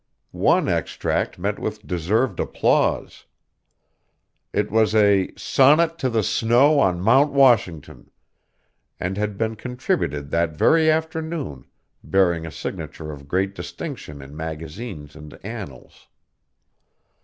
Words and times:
One 0.31 0.67
extract 0.67 1.37
met 1.37 1.59
with 1.59 1.85
deserved 1.85 2.39
applause. 2.39 3.27
It 4.51 4.71
was 4.71 4.95
a 4.95 5.29
'Sonnet 5.37 5.99
to 5.99 6.09
the 6.09 6.23
Snow 6.23 6.79
on 6.79 6.99
Mount 7.01 7.31
Washington,' 7.33 8.09
and 8.99 9.15
had 9.15 9.37
been 9.37 9.55
contributed 9.55 10.31
that 10.31 10.57
very 10.57 10.89
afternoon, 10.89 11.65
bearing 12.03 12.47
a 12.47 12.51
signature 12.51 13.11
of 13.11 13.27
great 13.27 13.53
distinction 13.53 14.23
in 14.23 14.35
magazines 14.35 15.15
and 15.15 15.37
annals. 15.45 16.07